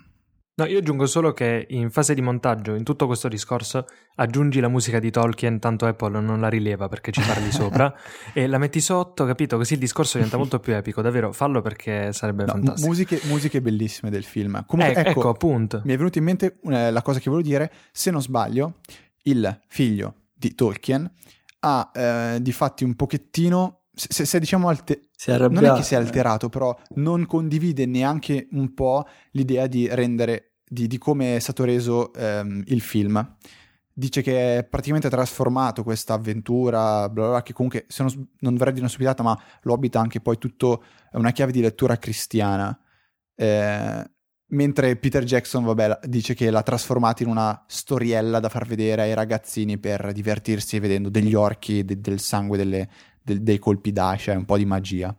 [0.61, 4.69] No, io aggiungo solo che in fase di montaggio, in tutto questo discorso, aggiungi la
[4.69, 7.91] musica di Tolkien, tanto Apple non la rileva perché ci parli sopra,
[8.35, 9.57] e la metti sotto, capito?
[9.57, 11.01] Così il discorso diventa molto più epico.
[11.01, 12.89] Davvero, fallo perché sarebbe no, fantastico.
[12.89, 14.63] Musiche, musiche, bellissime del film.
[14.67, 15.81] Comunque, eh, ecco, ecco, appunto.
[15.85, 17.73] Mi è venuto in mente eh, la cosa che volevo dire.
[17.91, 18.81] Se non sbaglio,
[19.23, 21.11] il figlio di Tolkien
[21.61, 25.97] ha eh, di fatti un pochettino se, se diciamo alte- non è che si è
[25.97, 31.65] alterato, però non condivide neanche un po' l'idea di rendere di, di come è stato
[31.65, 33.37] reso ehm, il film.
[33.93, 38.73] Dice che è praticamente trasformato questa avventura, bla bla, che comunque, se non, non vorrei
[38.73, 42.79] dire una stupidata, ma lo abita anche poi tutto una chiave di lettura cristiana.
[43.35, 44.11] Eh,
[44.47, 49.15] mentre Peter Jackson, vabbè, dice che l'ha trasformata in una storiella da far vedere ai
[49.15, 52.89] ragazzini per divertirsi vedendo degli orchi, de- del sangue, delle,
[53.21, 55.15] de- dei colpi d'ascia un po' di magia.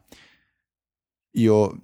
[1.33, 1.79] Io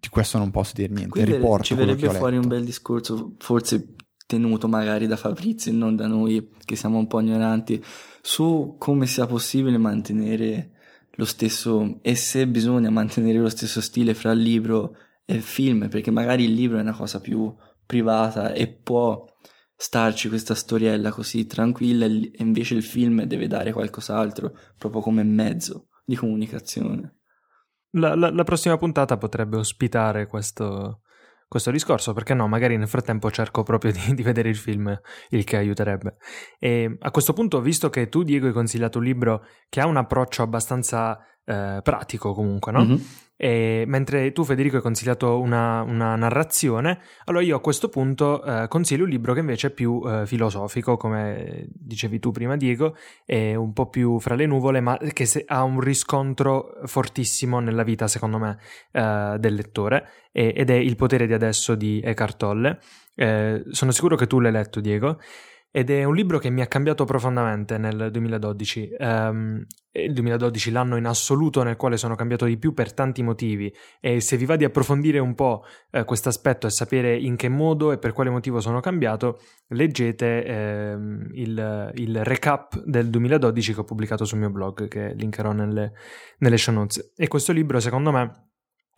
[0.00, 1.10] di questo non posso dire niente.
[1.10, 3.94] Qui Riporto ci verrebbe fuori un bel discorso, forse
[4.26, 7.82] tenuto magari da Fabrizio e non da noi che siamo un po' ignoranti,
[8.20, 10.72] su come sia possibile mantenere
[11.12, 16.44] lo stesso, e se bisogna mantenere lo stesso stile fra libro e film, perché magari
[16.44, 17.52] il libro è una cosa più
[17.84, 19.24] privata e può
[19.74, 25.88] starci questa storiella così tranquilla e invece il film deve dare qualcos'altro proprio come mezzo
[26.04, 27.17] di comunicazione.
[27.92, 31.00] La, la, la prossima puntata potrebbe ospitare questo,
[31.48, 34.94] questo discorso, perché no, magari nel frattempo cerco proprio di, di, vedere il film,
[35.30, 36.16] il che aiuterebbe.
[36.58, 39.96] E a questo punto, visto che tu, Diego, hai consigliato un libro che ha un
[39.96, 41.18] approccio abbastanza
[41.48, 42.84] eh, pratico comunque, no?
[42.84, 42.96] Mm-hmm.
[43.40, 48.66] E, mentre tu Federico hai consigliato una, una, narrazione, allora io a questo punto eh,
[48.68, 53.54] consiglio un libro che invece è più eh, filosofico, come dicevi tu prima Diego, è
[53.54, 58.08] un po' più fra le nuvole, ma che se, ha un riscontro fortissimo nella vita,
[58.08, 58.58] secondo me,
[58.90, 62.80] eh, del lettore, e, ed è Il potere di adesso di Eckhart Tolle.
[63.14, 65.18] Eh, sono sicuro che tu l'hai letto, Diego.
[65.70, 68.96] Ed è un libro che mi ha cambiato profondamente nel 2012.
[68.98, 73.72] Um, il 2012 l'anno in assoluto nel quale sono cambiato di più per tanti motivi
[74.00, 77.48] e se vi va di approfondire un po' eh, questo aspetto e sapere in che
[77.48, 80.92] modo e per quale motivo sono cambiato, leggete eh,
[81.32, 85.92] il, il, recap del 2012 che ho pubblicato sul mio blog che linkerò nelle,
[86.38, 87.12] nelle show notes.
[87.16, 88.50] E questo libro secondo me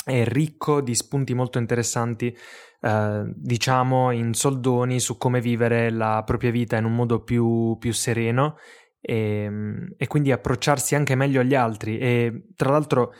[0.04, 2.34] è ricco di spunti molto interessanti
[2.80, 7.92] eh, diciamo in soldoni su come vivere la propria vita in un modo più, più
[7.92, 8.56] sereno
[9.00, 9.50] e,
[9.96, 11.98] e, quindi approcciarsi anche meglio agli altri.
[11.98, 13.12] E tra l'altro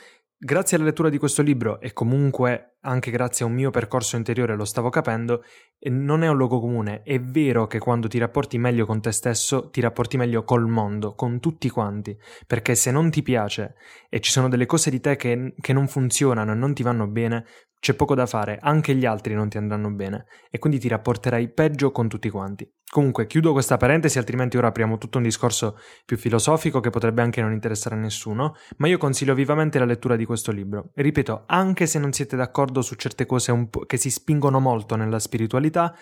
[0.42, 4.56] grazie alla lettura di questo libro e comunque anche grazie a un mio percorso interiore
[4.56, 5.44] lo stavo capendo
[5.90, 7.02] non è un luogo comune.
[7.02, 11.14] È vero che quando ti rapporti meglio con te stesso ti rapporti meglio col mondo
[11.14, 12.16] con tutti quanti.
[12.46, 13.74] Perché se non ti piace
[14.08, 17.06] e ci sono delle cose di te che, che non funzionano e non ti vanno
[17.06, 17.44] bene
[17.81, 21.51] c'è poco da fare, anche gli altri non ti andranno bene e quindi ti rapporterai
[21.53, 22.70] peggio con tutti quanti.
[22.91, 27.41] Comunque chiudo questa parentesi, altrimenti ora apriamo tutto un discorso più filosofico che potrebbe anche
[27.41, 30.91] non interessare a nessuno, ma io consiglio vivamente la lettura di questo libro.
[30.95, 35.95] Ripeto, anche se non siete d'accordo su certe cose che si spingono molto nella spiritualità,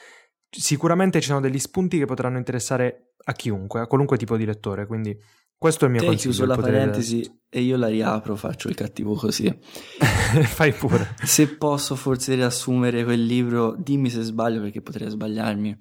[0.50, 4.86] sicuramente ci sono degli spunti che potranno interessare a chiunque, a qualunque tipo di lettore,
[4.86, 5.16] quindi
[5.58, 6.32] questo è il mio Te consiglio.
[6.32, 9.52] chiuso la parentesi e io la riapro, faccio il cattivo così.
[9.98, 11.16] Fai pure.
[11.24, 15.76] Se posso forse riassumere quel libro, dimmi se sbaglio perché potrei sbagliarmi.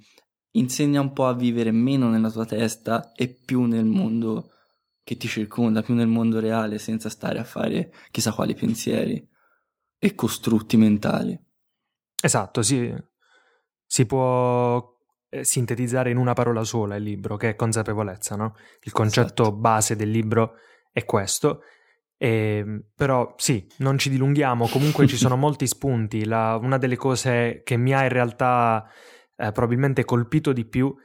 [0.52, 4.52] Insegna un po' a vivere meno nella tua testa e più nel mondo
[5.04, 9.26] che ti circonda, più nel mondo reale, senza stare a fare chissà quali pensieri
[10.00, 11.40] e costrutti mentali.
[12.22, 12.94] Esatto, sì.
[13.86, 14.97] Si può
[15.42, 18.56] sintetizzare in una parola sola il libro, che è consapevolezza, no?
[18.82, 19.56] Il concetto esatto.
[19.56, 20.54] base del libro
[20.92, 21.62] è questo.
[22.18, 26.26] E, ehm, però sì, non ci dilunghiamo, comunque ci sono molti spunti.
[26.26, 28.86] La, una delle cose che mi ha in realtà
[29.36, 30.96] eh, probabilmente colpito di più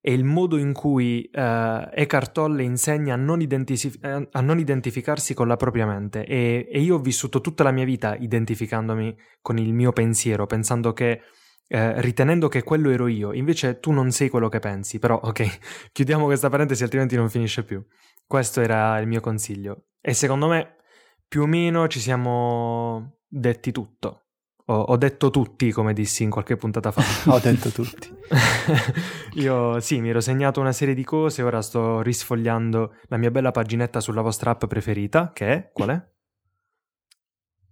[0.00, 4.58] è il modo in cui eh, Eckhart Tolle insegna a non, identif- eh, a non,
[4.58, 9.16] identificarsi con la propria mente e, e io ho vissuto tutta la mia vita identificandomi
[9.42, 11.20] con il mio pensiero, pensando che
[11.68, 15.90] eh, ritenendo che quello ero io, invece tu non sei quello che pensi, però ok,
[15.92, 17.84] chiudiamo questa parentesi altrimenti non finisce più.
[18.26, 20.76] Questo era il mio consiglio e secondo me
[21.26, 24.22] più o meno ci siamo detti tutto.
[24.66, 27.02] Ho, ho detto tutti, come dissi in qualche puntata fa.
[27.32, 28.14] ho detto tutti.
[29.40, 33.50] Io sì, mi ero segnato una serie di cose, ora sto risfogliando la mia bella
[33.50, 36.06] paginetta sulla vostra app preferita, che è qual è?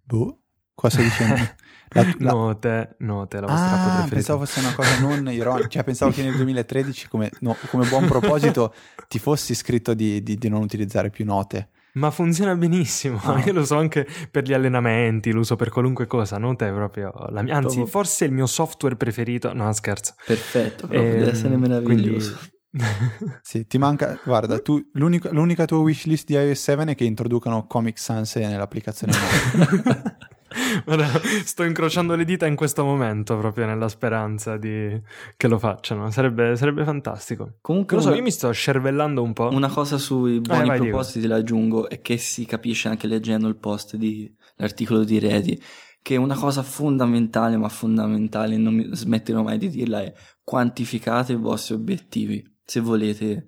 [0.04, 0.45] Boh,
[0.76, 1.34] cosa dicendo?
[1.90, 2.32] La, la...
[2.32, 4.14] Note, note, la vostra ah, preferita.
[4.14, 8.06] pensavo fosse una cosa non ironica, cioè pensavo che nel 2013 come, no, come buon
[8.06, 8.74] proposito
[9.06, 11.68] ti fossi scritto di, di, di, non utilizzare più note.
[11.92, 13.38] Ma funziona benissimo, no.
[13.38, 17.12] io lo so anche per gli allenamenti, lo uso per qualunque cosa, note è proprio
[17.28, 17.86] la mia, anzi proprio...
[17.86, 20.14] forse il mio software preferito, no scherzo.
[20.26, 22.36] Perfetto, proprio, deve essere ehm, meraviglioso.
[22.36, 22.54] Quindi...
[23.42, 27.66] sì, ti manca, guarda, tu, l'unica, l'unica tua wishlist di iOS 7 è che introducano
[27.66, 29.14] Comic Sans nell'applicazione.
[31.44, 35.00] sto incrociando le dita in questo momento, proprio nella speranza di...
[35.36, 36.10] che lo facciano.
[36.10, 37.58] Sarebbe, sarebbe fantastico.
[37.60, 38.16] Comunque, lo so, una...
[38.16, 39.48] io mi sto scervellando un po'.
[39.50, 41.34] Una cosa sui buoni eh, propositi Diego.
[41.34, 45.60] l'aggiungo è che si capisce anche leggendo il post di l'articolo di Redi
[46.06, 51.36] che una cosa fondamentale, ma fondamentale, non mi smetterò mai di dirla, è quantificate i
[51.36, 53.46] vostri obiettivi se volete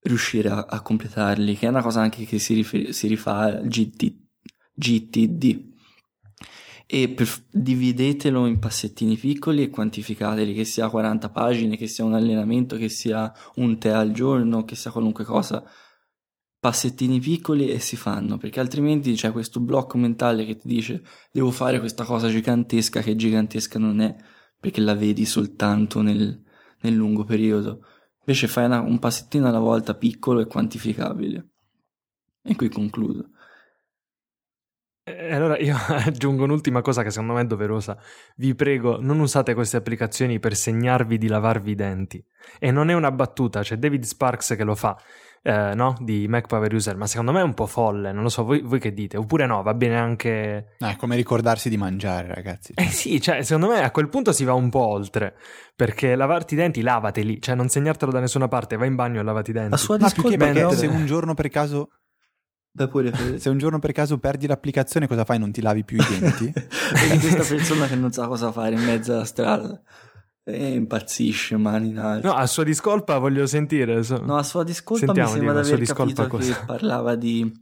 [0.00, 3.68] riuscire a, a completarli, che è una cosa anche che si, rifer- si rifà al
[3.68, 4.16] GT,
[4.74, 5.69] GTD,
[6.92, 12.14] e per, dividetelo in passettini piccoli e quantificateli, che sia 40 pagine, che sia un
[12.14, 15.62] allenamento, che sia un tè al giorno, che sia qualunque cosa.
[16.58, 21.52] Passettini piccoli e si fanno, perché altrimenti c'è questo blocco mentale che ti dice devo
[21.52, 24.12] fare questa cosa gigantesca che gigantesca non è,
[24.58, 26.42] perché la vedi soltanto nel,
[26.80, 27.84] nel lungo periodo.
[28.18, 31.50] Invece fai una, un passettino alla volta piccolo e quantificabile.
[32.42, 33.30] E qui concludo.
[35.16, 37.96] E allora io aggiungo un'ultima cosa che secondo me è doverosa.
[38.36, 42.24] Vi prego, non usate queste applicazioni per segnarvi di lavarvi i denti.
[42.58, 44.96] E non è una battuta, c'è David Sparks che lo fa,
[45.42, 45.96] eh, no?
[46.00, 48.60] Di Mac Power User, ma secondo me è un po' folle, non lo so, voi,
[48.60, 49.16] voi che dite?
[49.16, 50.74] Oppure no, va bene anche...
[50.78, 52.72] No, è come ricordarsi di mangiare, ragazzi.
[52.74, 55.34] Eh sì, cioè, secondo me a quel punto si va un po' oltre,
[55.74, 59.22] perché lavarti i denti, lavateli, cioè non segnartelo da nessuna parte, vai in bagno e
[59.22, 59.70] lavati i denti.
[59.70, 61.90] La sua discolpa no, perché se un giorno per caso
[62.88, 65.38] pure Se un giorno per caso perdi l'applicazione, cosa fai?
[65.38, 66.50] Non ti lavi più i denti?
[66.54, 69.80] Vedi questa persona che non sa cosa fare in mezzo alla strada.
[70.42, 72.26] E impazzisce, mani in alto.
[72.28, 74.02] No, a sua discolpa voglio sentire.
[74.02, 74.18] So.
[74.24, 76.54] No, a sua discolpa Sentiamo, mi sembra di aver capito cosa.
[76.58, 77.52] che parlava di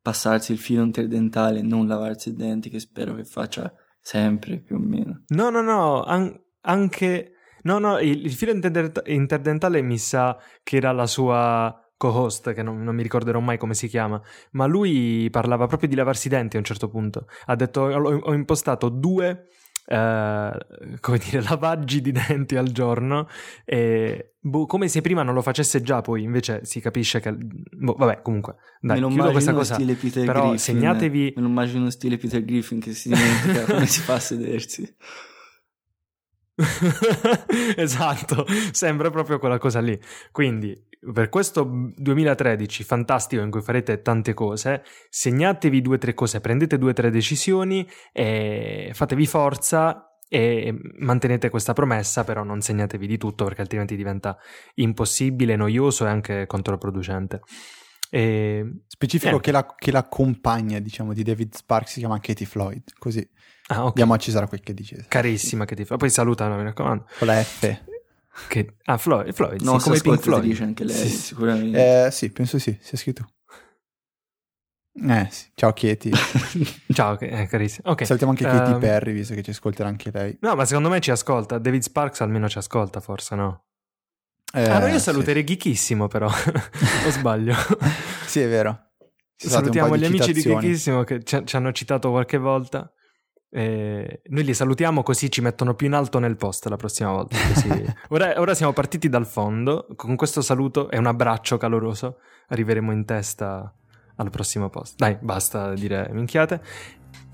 [0.00, 4.76] passarsi il filo interdentale e non lavarsi i denti, che spero che faccia sempre più
[4.76, 5.24] o meno.
[5.28, 10.76] No, no, no, an- anche No, no, il, il filo interdent- interdentale mi sa che
[10.76, 14.18] era la sua co-host, che non, non, mi ricorderò mai come si chiama,
[14.52, 17.26] ma lui parlava proprio di lavarsi i denti a un certo punto.
[17.46, 19.48] Ha detto: Ho, ho impostato due.
[19.88, 20.50] Uh,
[21.00, 23.26] come dire, lavaggi di denti al giorno,
[23.64, 27.34] e, boh, come se prima non lo facesse già, poi invece si capisce che.
[27.34, 29.74] Boh, vabbè, comunque, dai, me chiudo questa cosa.
[29.74, 31.32] Stile Peter però Griffin, segnatevi.
[31.36, 34.96] Me lo immagino stile Peter Griffin che si dimentica come si fa a sedersi.
[37.76, 39.98] esatto, sembra proprio quella cosa lì.
[40.32, 40.76] Quindi,
[41.12, 46.78] per questo 2013 fantastico in cui farete tante cose, segnatevi due o tre cose, prendete
[46.78, 53.16] due o tre decisioni e fatevi forza e mantenete questa promessa, però non segnatevi di
[53.16, 54.36] tutto perché altrimenti diventa
[54.74, 57.40] impossibile, noioso e anche controproducente.
[58.10, 58.82] E...
[58.86, 63.26] Specifico che la, che la, compagna, diciamo, di David Sparks si chiama Katie Floyd, così
[63.68, 63.92] ah, okay.
[63.94, 65.06] diamo a Cesare quel che dice.
[65.08, 67.06] Carissima Katie Floyd, poi salutano, mi raccomando.
[67.18, 67.87] Con la F.
[68.46, 68.76] Che...
[68.84, 70.42] Ah, Floyd, Floyd no, sì, come Pink Floyd.
[70.42, 71.08] dice anche lei, sì.
[71.08, 72.06] sicuramente.
[72.06, 73.28] Eh, sì, penso sì, sia scritto.
[75.00, 76.10] Eh sì, ciao Katie.
[76.92, 77.90] ciao, eh, carissimo.
[77.90, 78.04] Okay.
[78.06, 78.80] Salutiamo anche Katie um...
[78.80, 80.36] Perry, visto che ci ascolterà anche lei.
[80.40, 81.58] No, ma secondo me ci ascolta.
[81.58, 83.64] David Sparks almeno ci ascolta, forse, no?
[84.52, 85.54] Eh, ah, io saluterei sì.
[85.54, 86.26] Geekissimo, però.
[87.06, 87.54] o sbaglio?
[88.26, 88.86] sì, è vero.
[89.36, 92.92] Salutiamo gli amici di Geekissimo che ci, ci, hanno citato qualche volta.
[93.50, 97.36] E noi li salutiamo così ci mettono più in alto nel post la prossima volta.
[98.08, 99.86] ora, ora, siamo partiti dal fondo.
[99.96, 102.18] Con questo saluto e un abbraccio caloroso
[102.48, 103.72] arriveremo in testa
[104.16, 104.96] al prossimo post.
[104.96, 106.60] Dai, basta dire minchiate.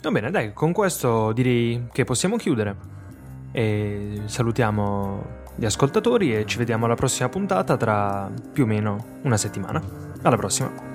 [0.02, 2.76] Va bene, dai, con questo direi che possiamo chiudere.
[3.52, 9.36] E salutiamo gli ascoltatori e ci vediamo alla prossima puntata tra più o meno una
[9.36, 9.82] settimana.
[10.22, 10.93] Alla prossima!